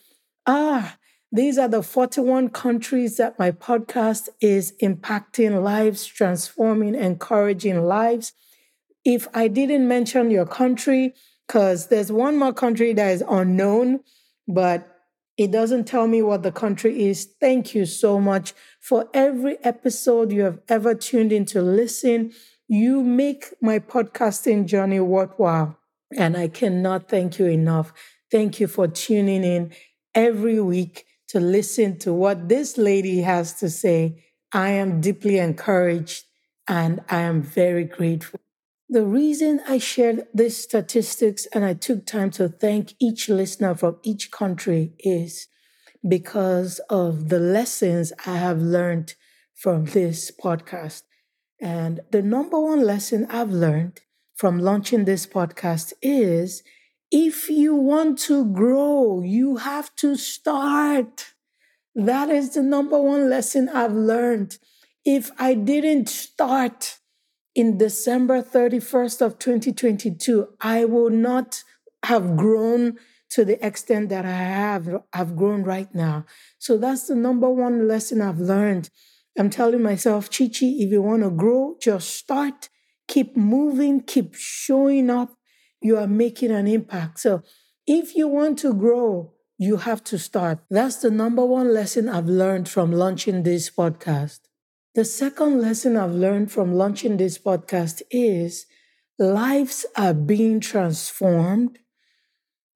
Ah, 0.46 0.96
these 1.34 1.58
are 1.58 1.66
the 1.66 1.82
41 1.82 2.50
countries 2.50 3.16
that 3.16 3.40
my 3.40 3.50
podcast 3.50 4.28
is 4.40 4.72
impacting 4.80 5.64
lives, 5.64 6.06
transforming, 6.06 6.94
encouraging 6.94 7.82
lives. 7.82 8.34
If 9.04 9.26
I 9.34 9.48
didn't 9.48 9.88
mention 9.88 10.30
your 10.30 10.46
country, 10.46 11.12
because 11.48 11.88
there's 11.88 12.12
one 12.12 12.38
more 12.38 12.52
country 12.52 12.92
that 12.92 13.10
is 13.10 13.24
unknown, 13.28 14.00
but 14.46 14.88
it 15.36 15.50
doesn't 15.50 15.88
tell 15.88 16.06
me 16.06 16.22
what 16.22 16.44
the 16.44 16.52
country 16.52 17.06
is. 17.06 17.28
Thank 17.40 17.74
you 17.74 17.84
so 17.84 18.20
much 18.20 18.54
for 18.80 19.08
every 19.12 19.56
episode 19.64 20.30
you 20.30 20.42
have 20.42 20.60
ever 20.68 20.94
tuned 20.94 21.32
in 21.32 21.46
to 21.46 21.60
listen. 21.60 22.32
You 22.68 23.02
make 23.02 23.46
my 23.60 23.80
podcasting 23.80 24.66
journey 24.66 25.00
worthwhile. 25.00 25.76
And 26.16 26.36
I 26.36 26.46
cannot 26.46 27.08
thank 27.08 27.40
you 27.40 27.46
enough. 27.46 27.92
Thank 28.30 28.60
you 28.60 28.68
for 28.68 28.86
tuning 28.86 29.42
in 29.42 29.72
every 30.14 30.60
week 30.60 31.04
to 31.28 31.40
listen 31.40 31.98
to 32.00 32.12
what 32.12 32.48
this 32.48 32.76
lady 32.76 33.22
has 33.22 33.54
to 33.54 33.70
say, 33.70 34.24
I 34.52 34.70
am 34.70 35.00
deeply 35.00 35.38
encouraged 35.38 36.24
and 36.68 37.00
I 37.08 37.20
am 37.20 37.42
very 37.42 37.84
grateful. 37.84 38.40
The 38.88 39.04
reason 39.04 39.60
I 39.66 39.78
shared 39.78 40.26
these 40.34 40.56
statistics 40.56 41.46
and 41.46 41.64
I 41.64 41.74
took 41.74 42.06
time 42.06 42.30
to 42.32 42.48
thank 42.48 42.94
each 43.00 43.28
listener 43.28 43.74
from 43.74 43.98
each 44.02 44.30
country 44.30 44.92
is 44.98 45.48
because 46.06 46.80
of 46.90 47.30
the 47.30 47.38
lessons 47.40 48.12
I 48.26 48.36
have 48.36 48.60
learned 48.60 49.14
from 49.54 49.86
this 49.86 50.30
podcast. 50.30 51.02
And 51.60 52.00
the 52.10 52.22
number 52.22 52.60
one 52.60 52.84
lesson 52.84 53.26
I've 53.30 53.50
learned 53.50 54.00
from 54.34 54.58
launching 54.58 55.04
this 55.04 55.26
podcast 55.26 55.92
is 56.02 56.62
if 57.16 57.48
you 57.48 57.76
want 57.76 58.18
to 58.18 58.44
grow, 58.44 59.22
you 59.22 59.58
have 59.58 59.94
to 59.94 60.16
start. 60.16 61.32
That 61.94 62.28
is 62.28 62.54
the 62.54 62.62
number 62.62 63.00
one 63.00 63.30
lesson 63.30 63.68
I've 63.68 63.92
learned. 63.92 64.58
If 65.04 65.30
I 65.38 65.54
didn't 65.54 66.08
start 66.08 66.98
in 67.54 67.78
December 67.78 68.42
31st 68.42 69.22
of 69.22 69.38
2022, 69.38 70.48
I 70.60 70.86
will 70.86 71.08
not 71.08 71.62
have 72.02 72.36
grown 72.36 72.98
to 73.30 73.44
the 73.44 73.64
extent 73.64 74.08
that 74.08 74.24
I 74.24 74.32
have 74.32 74.88
I've 75.12 75.36
grown 75.36 75.62
right 75.62 75.94
now. 75.94 76.26
So 76.58 76.76
that's 76.76 77.06
the 77.06 77.14
number 77.14 77.48
one 77.48 77.86
lesson 77.86 78.20
I've 78.22 78.40
learned. 78.40 78.90
I'm 79.38 79.50
telling 79.50 79.82
myself, 79.82 80.30
Chichi, 80.30 80.82
if 80.82 80.90
you 80.90 81.00
want 81.00 81.22
to 81.22 81.30
grow, 81.30 81.76
just 81.80 82.10
start, 82.10 82.70
keep 83.06 83.36
moving, 83.36 84.00
keep 84.00 84.34
showing 84.34 85.10
up. 85.10 85.36
You 85.84 85.98
are 85.98 86.08
making 86.08 86.50
an 86.50 86.66
impact. 86.66 87.20
So 87.20 87.42
if 87.86 88.16
you 88.16 88.26
want 88.26 88.58
to 88.60 88.72
grow, 88.72 89.34
you 89.58 89.76
have 89.76 90.02
to 90.04 90.18
start. 90.18 90.60
That's 90.70 90.96
the 90.96 91.10
number 91.10 91.44
one 91.44 91.74
lesson 91.74 92.08
I've 92.08 92.26
learned 92.26 92.70
from 92.70 92.90
launching 92.90 93.42
this 93.42 93.70
podcast. 93.70 94.40
The 94.94 95.04
second 95.04 95.60
lesson 95.60 95.98
I've 95.98 96.14
learned 96.14 96.50
from 96.50 96.72
launching 96.72 97.18
this 97.18 97.36
podcast 97.36 98.00
is 98.10 98.64
lives 99.18 99.84
are 99.94 100.14
being 100.14 100.58
transformed 100.58 101.78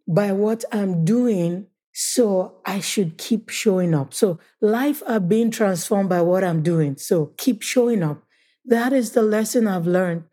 by 0.06 0.32
what 0.32 0.64
I'm 0.70 1.06
doing. 1.06 1.68
So 1.94 2.60
I 2.66 2.80
should 2.80 3.16
keep 3.16 3.48
showing 3.48 3.94
up. 3.94 4.12
So 4.12 4.38
life 4.60 5.02
are 5.06 5.18
being 5.18 5.50
transformed 5.50 6.10
by 6.10 6.20
what 6.20 6.44
I'm 6.44 6.62
doing. 6.62 6.98
So 6.98 7.32
keep 7.38 7.62
showing 7.62 8.02
up. 8.02 8.22
That 8.66 8.92
is 8.92 9.12
the 9.12 9.22
lesson 9.22 9.66
I've 9.66 9.86
learned. 9.86 10.24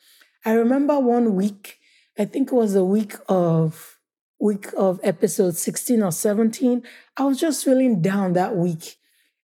I 0.44 0.52
remember 0.52 1.00
one 1.00 1.36
week, 1.36 1.80
I 2.18 2.26
think 2.26 2.52
it 2.52 2.56
was 2.56 2.74
the 2.74 2.86
week 2.86 3.16
of 3.28 3.96
week 4.40 4.68
of 4.78 5.00
episode 5.04 5.56
16 5.56 6.04
or 6.04 6.12
17, 6.12 6.84
I 7.18 7.24
was 7.24 7.40
just 7.40 7.64
feeling 7.64 8.02
down 8.02 8.34
that 8.34 8.56
week. 8.56 8.98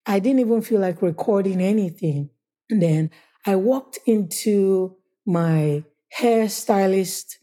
I 0.06 0.18
didn't 0.18 0.40
even 0.40 0.62
feel 0.62 0.80
like 0.80 1.02
recording 1.02 1.60
anything. 1.60 2.30
And 2.70 2.82
then 2.82 3.10
I 3.46 3.56
walked 3.56 3.98
into 4.06 4.96
my 5.26 5.84
hairstylist 6.18 7.36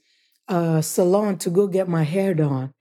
uh, 0.47 0.81
salon 0.81 1.37
to 1.39 1.49
go 1.49 1.67
get 1.67 1.87
my 1.87 2.03
hair 2.03 2.33
done. 2.33 2.73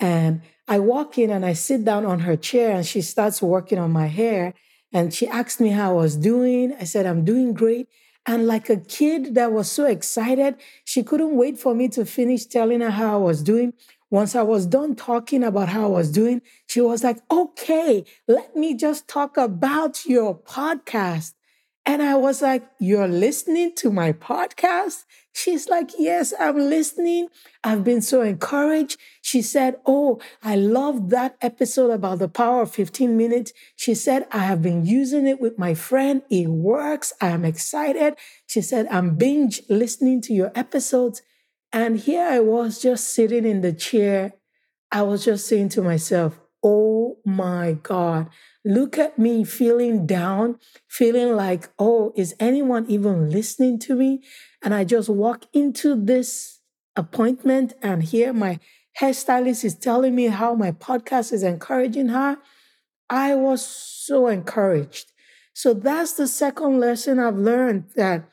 And 0.00 0.42
I 0.66 0.78
walk 0.78 1.18
in 1.18 1.30
and 1.30 1.44
I 1.44 1.52
sit 1.52 1.84
down 1.84 2.06
on 2.06 2.20
her 2.20 2.36
chair 2.36 2.72
and 2.72 2.86
she 2.86 3.02
starts 3.02 3.42
working 3.42 3.78
on 3.78 3.90
my 3.90 4.06
hair. 4.06 4.54
And 4.92 5.12
she 5.12 5.26
asked 5.28 5.60
me 5.60 5.70
how 5.70 5.90
I 5.90 5.94
was 6.02 6.16
doing. 6.16 6.74
I 6.78 6.84
said, 6.84 7.06
I'm 7.06 7.24
doing 7.24 7.52
great. 7.52 7.88
And 8.26 8.46
like 8.46 8.70
a 8.70 8.76
kid 8.78 9.34
that 9.34 9.52
was 9.52 9.70
so 9.70 9.84
excited, 9.86 10.56
she 10.84 11.02
couldn't 11.02 11.36
wait 11.36 11.58
for 11.58 11.74
me 11.74 11.88
to 11.88 12.06
finish 12.06 12.46
telling 12.46 12.80
her 12.80 12.90
how 12.90 13.14
I 13.14 13.22
was 13.22 13.42
doing. 13.42 13.74
Once 14.10 14.34
I 14.34 14.42
was 14.42 14.66
done 14.66 14.94
talking 14.94 15.42
about 15.42 15.68
how 15.68 15.84
I 15.84 15.88
was 15.88 16.10
doing, 16.10 16.40
she 16.66 16.80
was 16.80 17.04
like, 17.04 17.18
okay, 17.30 18.04
let 18.28 18.56
me 18.56 18.74
just 18.74 19.08
talk 19.08 19.36
about 19.36 20.06
your 20.06 20.38
podcast. 20.38 21.34
And 21.86 22.02
I 22.02 22.14
was 22.14 22.40
like, 22.40 22.66
You're 22.78 23.08
listening 23.08 23.74
to 23.76 23.90
my 23.90 24.12
podcast? 24.12 25.04
She's 25.34 25.68
like, 25.68 25.90
Yes, 25.98 26.32
I'm 26.38 26.56
listening. 26.56 27.28
I've 27.64 27.82
been 27.82 28.00
so 28.00 28.22
encouraged. 28.22 28.98
She 29.20 29.42
said, 29.42 29.76
Oh, 29.84 30.20
I 30.44 30.54
love 30.54 31.10
that 31.10 31.36
episode 31.42 31.90
about 31.90 32.20
the 32.20 32.28
power 32.28 32.62
of 32.62 32.70
15 32.70 33.16
minutes. 33.16 33.52
She 33.74 33.94
said, 33.94 34.28
I 34.30 34.38
have 34.38 34.62
been 34.62 34.86
using 34.86 35.26
it 35.26 35.40
with 35.40 35.58
my 35.58 35.74
friend. 35.74 36.22
It 36.30 36.48
works. 36.48 37.12
I 37.20 37.30
am 37.30 37.44
excited. 37.44 38.14
She 38.46 38.62
said, 38.62 38.86
I'm 38.92 39.16
binge 39.16 39.60
listening 39.68 40.22
to 40.22 40.32
your 40.32 40.52
episodes. 40.54 41.20
And 41.72 41.98
here 41.98 42.24
I 42.24 42.38
was 42.38 42.80
just 42.80 43.12
sitting 43.12 43.44
in 43.44 43.60
the 43.60 43.72
chair. 43.72 44.34
I 44.92 45.02
was 45.02 45.24
just 45.24 45.48
saying 45.48 45.70
to 45.70 45.82
myself, 45.82 46.38
Oh 46.66 47.18
my 47.26 47.76
God, 47.82 48.30
look 48.64 48.96
at 48.96 49.18
me 49.18 49.44
feeling 49.44 50.06
down, 50.06 50.58
feeling 50.88 51.36
like, 51.36 51.68
oh, 51.78 52.14
is 52.16 52.34
anyone 52.40 52.86
even 52.88 53.28
listening 53.28 53.78
to 53.80 53.94
me? 53.94 54.22
And 54.62 54.72
I 54.72 54.84
just 54.84 55.10
walk 55.10 55.44
into 55.52 55.94
this 55.94 56.60
appointment 56.96 57.74
and 57.82 58.02
here 58.02 58.32
my 58.32 58.60
hairstylist 58.98 59.64
is 59.64 59.74
telling 59.74 60.14
me 60.14 60.28
how 60.28 60.54
my 60.54 60.72
podcast 60.72 61.32
is 61.32 61.42
encouraging 61.42 62.08
her. 62.08 62.38
I 63.10 63.34
was 63.34 63.64
so 63.64 64.28
encouraged. 64.28 65.12
So 65.52 65.74
that's 65.74 66.14
the 66.14 66.26
second 66.26 66.80
lesson 66.80 67.18
I've 67.18 67.36
learned 67.36 67.90
that 67.96 68.28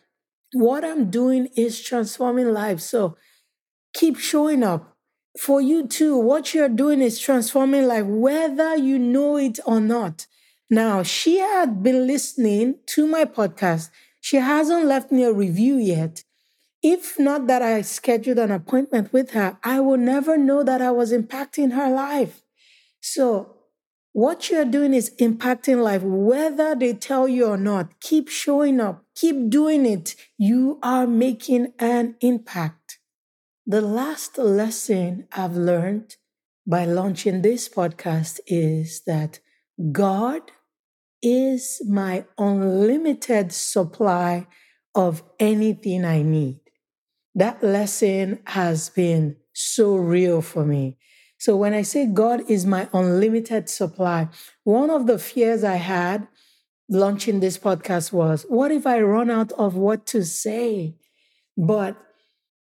what 0.54 0.86
I'm 0.86 1.10
doing 1.10 1.50
is 1.58 1.82
transforming 1.82 2.54
lives. 2.54 2.84
So 2.84 3.18
keep 3.94 4.18
showing 4.18 4.64
up 4.64 4.91
for 5.40 5.62
you 5.62 5.88
too, 5.88 6.18
what 6.18 6.54
you're 6.54 6.70
doing 6.70 7.02
is 7.02 7.20
transforming 7.20 7.88
life, 7.88 8.06
whether 8.06 8.76
you 8.76 9.00
know 9.00 9.38
it 9.38 9.60
or 9.66 9.80
not. 9.80 10.28
Now, 10.70 11.04
she 11.04 11.40
had 11.40 11.84
been 11.84 12.08
listening 12.08 12.76
to 12.88 13.08
my 13.08 13.26
podcast. 13.26 13.90
She 14.20 14.38
hasn't 14.38 14.86
left 14.86 15.12
me 15.12 15.24
a 15.24 15.34
review 15.34 15.76
yet. 15.76 16.24
If 16.84 17.20
not 17.20 17.48
that 17.48 17.62
I 17.62 17.82
scheduled 17.82 18.40
an 18.40 18.52
appointment 18.52 19.14
with 19.14 19.32
her, 19.32 19.58
I 19.64 19.80
will 19.80 19.98
never 19.98 20.38
know 20.38 20.64
that 20.64 20.82
I 20.82 20.92
was 20.92 21.12
impacting 21.12 21.74
her 21.74 21.90
life. 21.90 22.42
So, 23.00 23.56
what 24.14 24.50
you're 24.50 24.66
doing 24.66 24.94
is 24.94 25.16
impacting 25.20 25.82
life, 25.82 26.04
whether 26.04 26.76
they 26.76 26.94
tell 26.94 27.28
you 27.28 27.46
or 27.46 27.58
not. 27.58 28.00
Keep 28.02 28.28
showing 28.30 28.82
up, 28.82 29.04
keep 29.16 29.50
doing 29.50 29.86
it. 29.86 30.16
You 30.38 30.80
are 30.84 31.08
making 31.08 31.74
an 31.80 32.16
impact. 32.20 32.81
The 33.68 33.82
last 33.82 34.40
lesson 34.40 35.28
I've 35.32 35.56
learned 35.56 36.16
by 36.66 36.86
launching 36.86 37.44
this 37.44 37.70
podcast 37.70 38.40
is 38.48 39.04
that 39.06 39.40
God 39.92 40.42
is 41.22 41.80
my 41.88 42.26
unlimited 42.40 43.54
supply 43.54 44.48
of 44.96 45.22
anything 45.40 46.06
I 46.06 46.24
need. 46.24 46.60
That 47.36 47.64
lesson 47.64 48.40
has 48.48 48.90
been 48.90 49.38
so 49.54 49.96
real 49.96 50.42
for 50.42 50.66
me. 50.66 50.98
So 51.38 51.56
when 51.56 51.76
I 51.76 51.84
say 51.84 52.08
God 52.08 52.50
is 52.50 52.66
my 52.66 52.90
unlimited 52.94 53.70
supply, 53.70 54.30
one 54.64 54.90
of 54.90 55.06
the 55.06 55.20
fears 55.20 55.64
I 55.64 55.76
had 55.76 56.28
launching 56.90 57.40
this 57.40 57.60
podcast 57.60 58.12
was 58.12 58.44
what 58.50 58.72
if 58.72 58.88
I 58.88 59.02
run 59.02 59.30
out 59.30 59.52
of 59.52 59.76
what 59.76 60.08
to 60.08 60.26
say? 60.26 60.96
But 61.56 61.96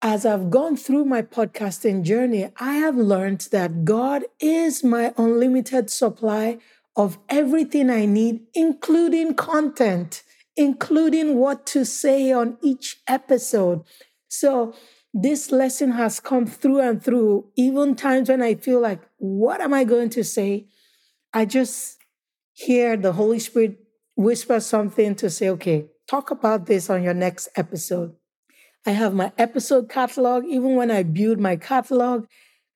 as 0.02 0.26
I've 0.26 0.50
gone 0.50 0.78
through 0.78 1.06
my 1.06 1.22
podcasting 1.22 2.04
journey, 2.04 2.50
I 2.58 2.76
have 2.76 2.96
learned 2.96 3.48
that 3.52 3.86
God 3.86 4.24
is 4.40 4.84
my 4.84 5.14
unlimited 5.18 5.90
supply 5.90 6.60
of 6.96 7.18
everything 7.30 7.90
I 7.90 8.06
need, 8.06 8.42
including 8.54 9.34
content, 9.34 10.24
including 10.56 11.36
what 11.36 11.66
to 11.68 11.86
say 11.86 12.32
on 12.32 12.58
each 12.62 13.02
episode. 13.08 13.84
So, 14.28 14.74
this 15.14 15.50
lesson 15.52 15.92
has 15.92 16.20
come 16.20 16.46
through 16.46 16.82
and 16.82 17.02
through, 17.02 17.46
even 17.56 17.96
times 17.96 18.28
when 18.30 18.42
I 18.42 18.56
feel 18.56 18.82
like, 18.82 19.02
what 19.18 19.62
am 19.62 19.74
I 19.74 19.86
going 19.86 20.10
to 20.10 20.26
say? 20.26 20.68
I 21.34 21.46
just 21.46 21.98
hear 22.52 22.98
the 22.98 23.14
Holy 23.14 23.40
Spirit 23.40 23.78
whisper 24.16 24.60
something 24.60 25.16
to 25.16 25.30
say, 25.30 25.50
okay, 25.50 25.88
talk 26.08 26.32
about 26.32 26.66
this 26.66 26.90
on 26.90 27.02
your 27.02 27.14
next 27.14 27.48
episode. 27.56 28.14
I 28.86 28.92
have 28.92 29.16
my 29.16 29.32
episode 29.38 29.90
catalog. 29.90 30.46
Even 30.46 30.76
when 30.76 30.92
I 30.92 31.02
build 31.02 31.40
my 31.40 31.56
catalog, 31.56 32.28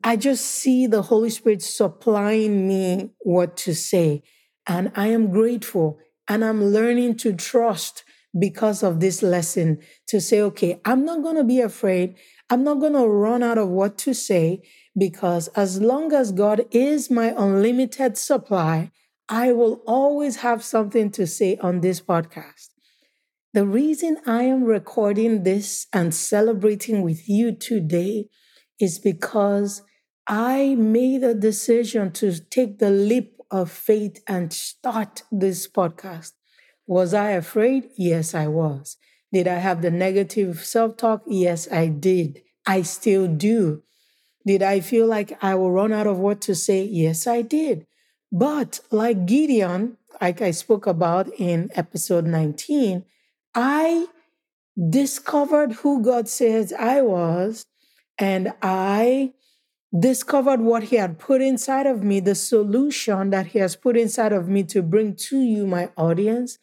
I 0.04 0.16
just 0.16 0.44
see 0.44 0.88
the 0.88 1.04
Holy 1.04 1.30
Spirit 1.30 1.62
supplying 1.62 2.68
me 2.68 3.12
what 3.20 3.56
to 3.58 3.76
say. 3.76 4.24
And 4.66 4.92
I 4.96 5.08
am 5.08 5.30
grateful 5.30 6.00
and 6.28 6.44
I'm 6.44 6.64
learning 6.64 7.18
to 7.18 7.34
trust 7.34 8.04
because 8.40 8.82
of 8.82 9.00
this 9.00 9.22
lesson 9.22 9.80
to 10.08 10.20
say, 10.20 10.42
okay, 10.42 10.82
I'm 10.84 11.06
not 11.06 11.22
going 11.22 11.36
to 11.36 11.44
be 11.44 11.62
afraid. 11.62 12.16
I'm 12.50 12.64
not 12.64 12.80
going 12.80 12.94
to 12.94 13.08
run 13.08 13.44
out 13.44 13.58
of 13.58 13.70
what 13.70 13.98
to 14.00 14.14
say 14.14 14.62
because 14.98 15.48
as 15.50 15.80
long 15.82 16.14
as 16.14 16.32
God 16.32 16.66
is 16.72 17.12
my 17.12 17.34
unlimited 17.38 18.18
supply, 18.18 18.92
I 19.28 19.52
will 19.52 19.82
always 19.86 20.38
have 20.38 20.64
something 20.64 21.12
to 21.12 21.28
say 21.28 21.58
on 21.58 21.82
this 21.82 22.02
podcast. 22.02 22.70
The 23.52 23.66
reason 23.66 24.18
I 24.28 24.44
am 24.44 24.64
recording 24.64 25.42
this 25.42 25.88
and 25.92 26.14
celebrating 26.14 27.02
with 27.02 27.28
you 27.28 27.52
today 27.52 28.30
is 28.80 29.00
because 29.00 29.82
I 30.28 30.76
made 30.76 31.24
a 31.24 31.34
decision 31.34 32.12
to 32.12 32.40
take 32.40 32.78
the 32.78 32.92
leap 32.92 33.40
of 33.50 33.72
faith 33.72 34.22
and 34.28 34.54
start 34.54 35.24
this 35.32 35.68
podcast. 35.68 36.34
Was 36.86 37.16
I 37.16 37.32
afraid? 37.32 37.90
Yes, 37.98 38.36
I 38.36 38.46
was. 38.46 38.98
Did 39.34 39.48
I 39.48 39.56
have 39.56 39.82
the 39.82 39.90
negative 39.90 40.64
self 40.64 40.98
talk? 40.98 41.24
Yes, 41.26 41.68
I 41.72 41.88
did. 41.88 42.44
I 42.68 42.84
still 42.84 43.28
do. 43.28 43.82
Did 44.46 44.62
I 44.62 44.80
feel 44.80 45.08
like 45.08 45.44
I 45.44 45.56
will 45.56 45.72
run 45.72 45.92
out 45.92 46.06
of 46.06 46.20
what 46.20 46.40
to 46.42 46.54
say? 46.54 46.84
Yes, 46.84 47.26
I 47.26 47.42
did. 47.42 47.88
But 48.32 48.80
like 48.92 49.26
Gideon, 49.26 49.98
like 50.22 50.40
I 50.40 50.52
spoke 50.52 50.86
about 50.86 51.30
in 51.40 51.72
episode 51.74 52.26
19, 52.28 53.06
I 53.56 54.08
discovered 54.90 55.74
who 55.74 56.02
God 56.02 56.30
says 56.30 56.74
I 56.74 57.02
was, 57.02 57.66
and 58.18 58.54
I 58.62 59.34
discovered 59.98 60.62
what 60.62 60.84
He 60.84 60.98
had 60.98 61.20
put 61.20 61.42
inside 61.42 61.88
of 61.88 62.04
me, 62.04 62.20
the 62.20 62.36
solution 62.36 63.32
that 63.32 63.48
He 63.48 63.60
has 63.60 63.76
put 63.76 63.98
inside 63.98 64.32
of 64.32 64.48
me 64.48 64.64
to 64.66 64.82
bring 64.82 65.16
to 65.16 65.40
you, 65.40 65.66
my 65.66 65.90
audience. 65.98 66.58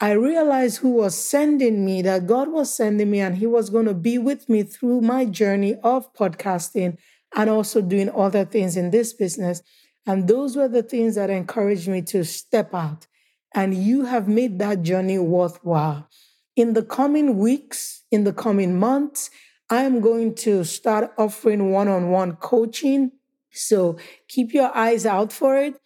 I 0.00 0.12
realized 0.12 0.78
who 0.78 0.90
was 0.90 1.16
sending 1.16 1.84
me, 1.84 2.02
that 2.02 2.26
God 2.26 2.48
was 2.48 2.74
sending 2.74 3.10
me, 3.10 3.20
and 3.20 3.36
He 3.36 3.46
was 3.46 3.70
going 3.70 3.86
to 3.86 3.94
be 3.94 4.18
with 4.18 4.48
me 4.48 4.62
through 4.62 5.00
my 5.00 5.24
journey 5.24 5.76
of 5.82 6.12
podcasting 6.12 6.98
and 7.34 7.50
also 7.50 7.80
doing 7.80 8.10
other 8.10 8.44
things 8.44 8.76
in 8.76 8.90
this 8.90 9.12
business. 9.12 9.62
And 10.06 10.28
those 10.28 10.56
were 10.56 10.68
the 10.68 10.82
things 10.82 11.14
that 11.14 11.30
encouraged 11.30 11.88
me 11.88 12.02
to 12.02 12.24
step 12.24 12.74
out 12.74 13.06
and 13.54 13.74
you 13.74 14.04
have 14.04 14.28
made 14.28 14.58
that 14.58 14.82
journey 14.82 15.18
worthwhile. 15.18 16.08
In 16.54 16.72
the 16.72 16.82
coming 16.82 17.38
weeks, 17.38 18.02
in 18.10 18.24
the 18.24 18.32
coming 18.32 18.78
months, 18.78 19.30
I 19.68 19.82
am 19.82 20.00
going 20.00 20.34
to 20.36 20.64
start 20.64 21.12
offering 21.18 21.70
one 21.70 21.88
on 21.88 22.10
one 22.10 22.36
coaching. 22.36 23.12
So 23.50 23.98
keep 24.28 24.52
your 24.52 24.74
eyes 24.76 25.06
out 25.06 25.32
for 25.32 25.56
it. 25.56 25.80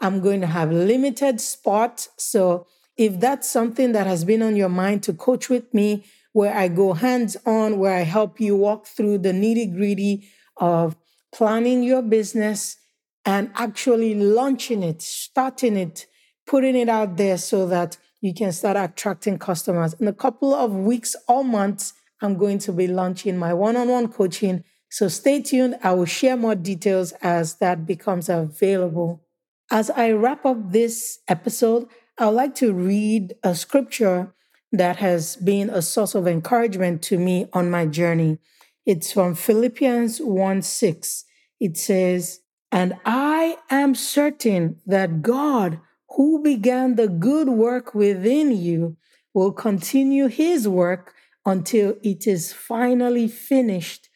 I'm 0.00 0.20
going 0.20 0.40
to 0.40 0.46
have 0.46 0.70
limited 0.72 1.40
spots. 1.40 2.08
So 2.16 2.66
if 2.96 3.20
that's 3.20 3.48
something 3.48 3.92
that 3.92 4.06
has 4.06 4.24
been 4.24 4.42
on 4.42 4.56
your 4.56 4.68
mind 4.68 5.02
to 5.04 5.12
coach 5.12 5.48
with 5.48 5.72
me, 5.74 6.04
where 6.32 6.54
I 6.54 6.68
go 6.68 6.92
hands 6.92 7.36
on, 7.46 7.78
where 7.78 7.96
I 7.96 8.02
help 8.02 8.40
you 8.40 8.56
walk 8.56 8.86
through 8.86 9.18
the 9.18 9.32
nitty 9.32 9.74
gritty 9.74 10.28
of 10.58 10.94
planning 11.32 11.82
your 11.82 12.02
business 12.02 12.76
and 13.24 13.50
actually 13.54 14.14
launching 14.14 14.82
it, 14.82 15.00
starting 15.00 15.76
it, 15.76 16.06
putting 16.46 16.76
it 16.76 16.88
out 16.88 17.16
there 17.16 17.38
so 17.38 17.66
that 17.66 17.98
you 18.20 18.32
can 18.34 18.52
start 18.52 18.76
attracting 18.76 19.38
customers. 19.38 19.94
In 19.94 20.08
a 20.08 20.12
couple 20.12 20.54
of 20.54 20.72
weeks 20.72 21.14
or 21.28 21.44
months, 21.44 21.92
I'm 22.22 22.36
going 22.36 22.58
to 22.60 22.72
be 22.72 22.86
launching 22.86 23.36
my 23.36 23.52
one 23.52 23.76
on 23.76 23.88
one 23.88 24.08
coaching. 24.08 24.64
So 24.90 25.08
stay 25.08 25.42
tuned. 25.42 25.76
I 25.82 25.92
will 25.92 26.06
share 26.06 26.36
more 26.36 26.54
details 26.54 27.12
as 27.22 27.56
that 27.56 27.86
becomes 27.86 28.28
available. 28.28 29.22
As 29.70 29.90
I 29.90 30.12
wrap 30.12 30.46
up 30.46 30.72
this 30.72 31.18
episode, 31.28 31.88
I 32.18 32.26
would 32.26 32.36
like 32.36 32.54
to 32.56 32.72
read 32.72 33.34
a 33.42 33.54
scripture 33.54 34.32
that 34.72 34.96
has 34.96 35.36
been 35.36 35.70
a 35.70 35.82
source 35.82 36.14
of 36.14 36.26
encouragement 36.26 37.02
to 37.02 37.18
me 37.18 37.46
on 37.52 37.70
my 37.70 37.86
journey. 37.86 38.38
It's 38.84 39.12
from 39.12 39.34
Philippians 39.34 40.20
1 40.20 40.62
6. 40.62 41.24
It 41.60 41.76
says, 41.76 42.40
And 42.70 42.96
I 43.04 43.58
am 43.70 43.94
certain 43.94 44.80
that 44.86 45.22
God, 45.22 45.80
who 46.16 46.42
began 46.42 46.96
the 46.96 47.08
good 47.08 47.48
work 47.48 47.94
within 47.94 48.50
you 48.50 48.96
will 49.34 49.52
continue 49.52 50.28
his 50.28 50.66
work 50.66 51.12
until 51.44 51.94
it 52.02 52.26
is 52.26 52.54
finally 52.54 53.28
finished 53.28 54.08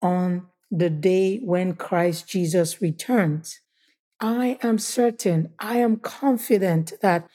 on 0.00 0.46
the 0.70 0.88
day 0.88 1.38
when 1.38 1.74
Christ 1.74 2.28
Jesus 2.28 2.80
returns. 2.80 3.60
I 4.20 4.58
am 4.62 4.78
certain, 4.78 5.52
I 5.58 5.78
am 5.78 5.96
confident 5.96 6.92
that 7.02 7.28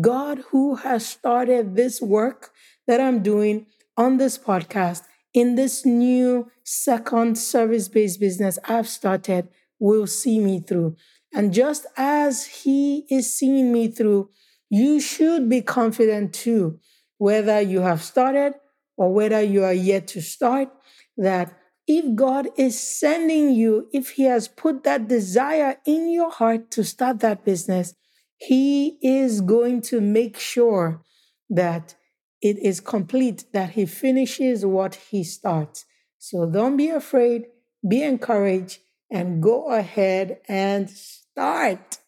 God, 0.00 0.38
who 0.50 0.76
has 0.76 1.06
started 1.06 1.76
this 1.76 2.02
work 2.02 2.50
that 2.88 3.00
I'm 3.00 3.22
doing 3.22 3.66
on 3.96 4.16
this 4.16 4.36
podcast, 4.36 5.02
in 5.32 5.54
this 5.54 5.86
new 5.86 6.50
second 6.64 7.38
service 7.38 7.88
based 7.88 8.18
business 8.18 8.58
I've 8.64 8.88
started, 8.88 9.48
will 9.78 10.08
see 10.08 10.40
me 10.40 10.60
through. 10.60 10.96
And 11.32 11.52
just 11.52 11.86
as 11.96 12.46
He 12.46 13.06
is 13.10 13.32
seeing 13.32 13.72
me 13.72 13.88
through, 13.88 14.30
you 14.70 15.00
should 15.00 15.48
be 15.48 15.62
confident 15.62 16.32
too, 16.34 16.78
whether 17.18 17.60
you 17.60 17.80
have 17.80 18.02
started 18.02 18.54
or 18.96 19.12
whether 19.12 19.42
you 19.42 19.64
are 19.64 19.72
yet 19.72 20.08
to 20.08 20.20
start, 20.20 20.68
that 21.16 21.56
if 21.86 22.14
God 22.14 22.48
is 22.56 22.78
sending 22.78 23.54
you, 23.54 23.88
if 23.92 24.10
He 24.10 24.24
has 24.24 24.48
put 24.48 24.84
that 24.84 25.08
desire 25.08 25.76
in 25.86 26.10
your 26.10 26.30
heart 26.30 26.70
to 26.72 26.84
start 26.84 27.20
that 27.20 27.44
business, 27.44 27.94
He 28.36 28.98
is 29.02 29.40
going 29.40 29.82
to 29.82 30.00
make 30.00 30.38
sure 30.38 31.02
that 31.48 31.94
it 32.42 32.58
is 32.58 32.80
complete, 32.80 33.44
that 33.52 33.70
He 33.70 33.86
finishes 33.86 34.66
what 34.66 34.94
He 35.10 35.24
starts. 35.24 35.86
So 36.18 36.46
don't 36.46 36.76
be 36.76 36.88
afraid, 36.88 37.46
be 37.88 38.02
encouraged, 38.02 38.80
and 39.10 39.42
go 39.42 39.70
ahead 39.70 40.40
and 40.48 40.88
start. 40.90 41.98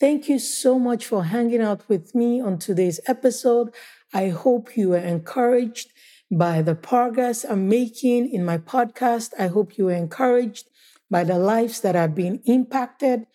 Thank 0.00 0.28
you 0.28 0.38
so 0.38 0.78
much 0.78 1.06
for 1.06 1.24
hanging 1.24 1.60
out 1.60 1.88
with 1.88 2.14
me 2.14 2.40
on 2.40 2.58
today's 2.58 3.00
episode. 3.06 3.74
I 4.14 4.28
hope 4.28 4.76
you 4.76 4.90
were 4.90 4.98
encouraged 4.98 5.90
by 6.30 6.62
the 6.62 6.74
progress 6.74 7.44
I'm 7.44 7.68
making 7.68 8.30
in 8.30 8.44
my 8.44 8.58
podcast. 8.58 9.32
I 9.38 9.48
hope 9.48 9.76
you 9.76 9.86
were 9.86 9.92
encouraged 9.92 10.68
by 11.10 11.24
the 11.24 11.38
lives 11.38 11.80
that 11.80 11.96
are 11.96 12.08
being 12.08 12.42
impacted. 12.44 13.26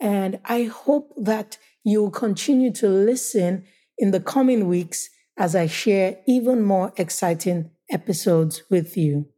And 0.00 0.40
I 0.44 0.64
hope 0.64 1.12
that 1.16 1.58
you 1.84 2.02
will 2.02 2.10
continue 2.10 2.72
to 2.72 2.88
listen 2.88 3.64
in 3.98 4.10
the 4.10 4.20
coming 4.20 4.68
weeks 4.68 5.10
as 5.36 5.54
I 5.54 5.66
share 5.66 6.18
even 6.26 6.62
more 6.62 6.92
exciting 6.96 7.70
episodes 7.90 8.62
with 8.70 8.96
you. 8.96 9.28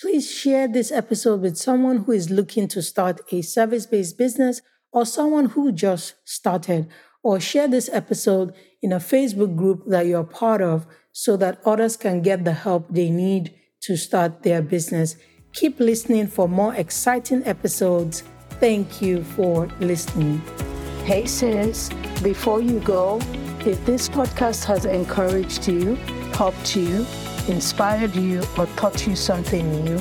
Please 0.00 0.30
share 0.30 0.66
this 0.66 0.90
episode 0.90 1.42
with 1.42 1.58
someone 1.58 1.98
who 1.98 2.12
is 2.12 2.30
looking 2.30 2.66
to 2.68 2.80
start 2.80 3.20
a 3.32 3.42
service 3.42 3.84
based 3.84 4.16
business 4.16 4.62
or 4.92 5.04
someone 5.04 5.44
who 5.44 5.72
just 5.72 6.14
started, 6.24 6.88
or 7.22 7.38
share 7.38 7.68
this 7.68 7.90
episode 7.92 8.54
in 8.80 8.92
a 8.92 8.96
Facebook 8.96 9.54
group 9.56 9.82
that 9.86 10.06
you're 10.06 10.24
part 10.24 10.62
of 10.62 10.86
so 11.12 11.36
that 11.36 11.60
others 11.66 11.98
can 11.98 12.22
get 12.22 12.44
the 12.44 12.52
help 12.54 12.86
they 12.88 13.10
need 13.10 13.54
to 13.82 13.94
start 13.94 14.42
their 14.42 14.62
business. 14.62 15.16
Keep 15.52 15.78
listening 15.78 16.26
for 16.26 16.48
more 16.48 16.74
exciting 16.76 17.44
episodes. 17.44 18.22
Thank 18.58 19.02
you 19.02 19.22
for 19.22 19.66
listening. 19.80 20.38
Hey, 21.04 21.26
sis, 21.26 21.90
before 22.22 22.62
you 22.62 22.80
go, 22.80 23.18
if 23.66 23.84
this 23.84 24.08
podcast 24.08 24.64
has 24.64 24.86
encouraged 24.86 25.68
you, 25.68 25.96
helped 26.32 26.74
you, 26.74 27.04
inspired 27.50 28.14
you, 28.14 28.42
or 28.56 28.66
taught 28.76 29.06
you 29.06 29.16
something 29.16 29.84
new, 29.84 29.98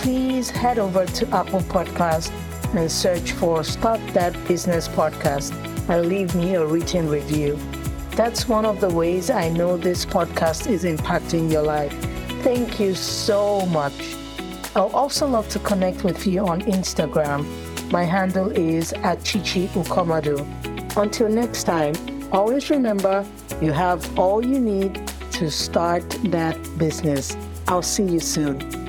please 0.00 0.48
head 0.48 0.78
over 0.78 1.04
to 1.04 1.28
Apple 1.34 1.60
Podcast 1.62 2.30
and 2.74 2.90
search 2.90 3.32
for 3.32 3.62
Start 3.64 4.00
That 4.14 4.32
Business 4.46 4.88
Podcast 4.88 5.52
and 5.88 6.06
leave 6.06 6.34
me 6.34 6.54
a 6.54 6.64
written 6.64 7.08
review. 7.08 7.58
That's 8.12 8.48
one 8.48 8.64
of 8.64 8.80
the 8.80 8.88
ways 8.88 9.30
I 9.30 9.48
know 9.48 9.76
this 9.76 10.06
podcast 10.06 10.70
is 10.70 10.84
impacting 10.84 11.50
your 11.50 11.62
life. 11.62 11.92
Thank 12.42 12.78
you 12.78 12.94
so 12.94 13.66
much. 13.66 14.16
I'll 14.74 14.94
also 14.94 15.26
love 15.26 15.48
to 15.50 15.58
connect 15.58 16.04
with 16.04 16.26
you 16.26 16.46
on 16.46 16.62
Instagram. 16.62 17.44
My 17.90 18.04
handle 18.04 18.50
is 18.50 18.92
at 18.94 19.22
Chichi 19.24 19.68
Ukomadu. 19.68 20.38
Until 20.96 21.28
next 21.28 21.64
time, 21.64 21.94
always 22.32 22.70
remember 22.70 23.26
you 23.60 23.72
have 23.72 24.18
all 24.18 24.44
you 24.44 24.58
need 24.58 25.11
to 25.32 25.50
start 25.50 26.08
that 26.24 26.56
business. 26.78 27.36
I'll 27.68 27.82
see 27.82 28.04
you 28.04 28.20
soon. 28.20 28.81